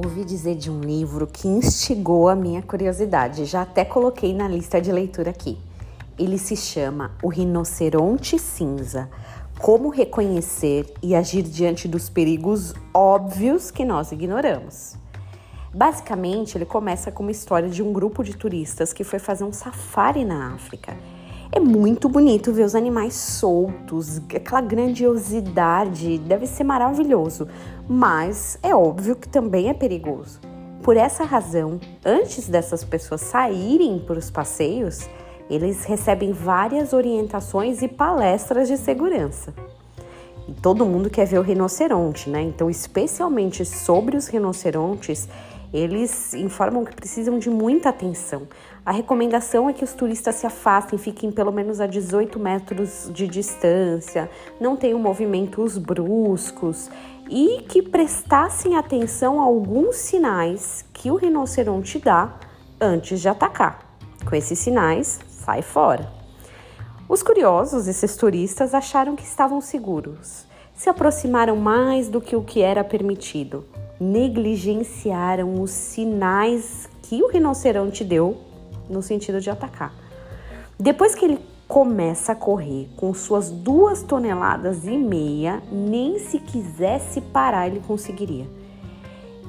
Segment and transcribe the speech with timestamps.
[0.00, 4.80] Ouvi dizer de um livro que instigou a minha curiosidade, já até coloquei na lista
[4.80, 5.58] de leitura aqui.
[6.16, 9.10] Ele se chama O Rinoceronte Cinza:
[9.58, 14.94] Como reconhecer e agir diante dos perigos óbvios que nós ignoramos.
[15.74, 19.52] Basicamente, ele começa com uma história de um grupo de turistas que foi fazer um
[19.52, 20.96] safari na África
[21.50, 27.48] é muito bonito ver os animais soltos, aquela grandiosidade, deve ser maravilhoso,
[27.88, 30.40] mas é óbvio que também é perigoso.
[30.82, 35.08] Por essa razão, antes dessas pessoas saírem para os passeios,
[35.50, 39.52] eles recebem várias orientações e palestras de segurança.
[40.46, 42.42] E todo mundo quer ver o rinoceronte, né?
[42.42, 45.28] Então, especialmente sobre os rinocerontes,
[45.72, 48.48] eles informam que precisam de muita atenção.
[48.84, 53.28] A recomendação é que os turistas se afastem, fiquem pelo menos a 18 metros de
[53.28, 56.90] distância, não tenham movimentos bruscos
[57.28, 62.34] e que prestassem atenção a alguns sinais que o rinoceronte dá
[62.80, 63.86] antes de atacar.
[64.26, 66.10] Com esses sinais, sai fora.
[67.08, 70.46] Os curiosos, esses turistas, acharam que estavam seguros.
[70.74, 73.64] Se aproximaram mais do que o que era permitido
[74.00, 78.36] negligenciaram os sinais que o rinoceronte deu
[78.88, 79.94] no sentido de atacar.
[80.78, 87.20] Depois que ele começa a correr com suas duas toneladas e meia, nem se quisesse
[87.20, 88.46] parar ele conseguiria.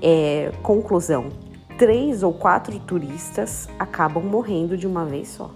[0.00, 1.26] É, conclusão:
[1.76, 5.50] três ou quatro turistas acabam morrendo de uma vez só.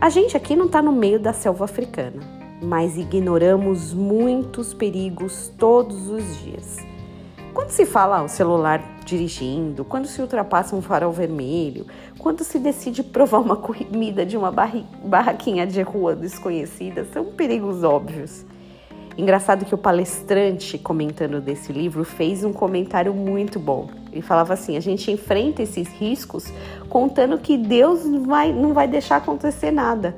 [0.00, 2.20] A gente aqui não está no meio da selva africana,
[2.62, 6.91] mas ignoramos muitos perigos todos os dias.
[7.54, 11.86] Quando se fala o celular dirigindo, quando se ultrapassa um farol vermelho,
[12.18, 14.50] quando se decide provar uma comida de uma
[15.04, 18.44] barraquinha de rua desconhecida, são perigos óbvios.
[19.18, 23.90] Engraçado que o palestrante comentando desse livro fez um comentário muito bom.
[24.10, 26.50] Ele falava assim: a gente enfrenta esses riscos
[26.88, 30.16] contando que Deus não vai, não vai deixar acontecer nada.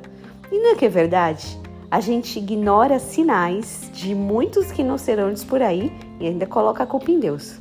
[0.53, 1.59] E não é que é verdade?
[1.94, 7.21] A gente ignora sinais de muitos rinocerontes por aí e ainda coloca a culpa em
[7.21, 7.60] Deus.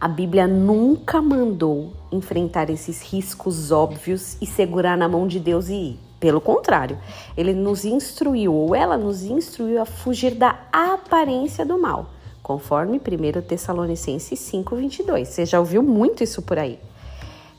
[0.00, 5.74] A Bíblia nunca mandou enfrentar esses riscos óbvios e segurar na mão de Deus e
[5.74, 6.00] ir.
[6.18, 6.98] Pelo contrário,
[7.36, 12.06] ele nos instruiu, ou ela nos instruiu a fugir da aparência do mal,
[12.42, 15.26] conforme 1 Tessalonicenses 5,22.
[15.26, 16.78] Você já ouviu muito isso por aí.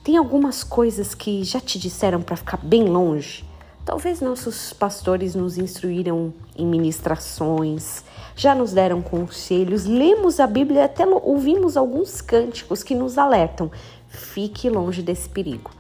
[0.04, 3.48] Tem algumas coisas que já te disseram para ficar bem longe?
[3.86, 8.04] Talvez nossos pastores nos instruíram em ministrações,
[8.36, 13.72] já nos deram conselhos, lemos a Bíblia até ouvimos alguns cânticos que nos alertam:
[14.08, 15.72] fique longe desse perigo.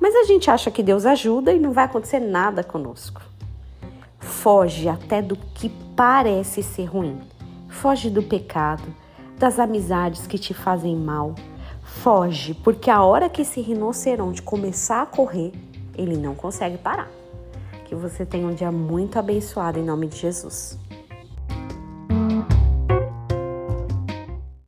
[0.00, 3.22] Mas a gente acha que Deus ajuda e não vai acontecer nada conosco.
[4.18, 7.20] Foge até do que parece ser ruim.
[7.68, 8.82] Foge do pecado,
[9.38, 11.34] das amizades que te fazem mal.
[11.82, 15.52] Foge, porque a hora que esse rinoceronte começar a correr,
[15.96, 17.21] ele não consegue parar.
[17.92, 20.78] Que você tenha um dia muito abençoado em nome de Jesus.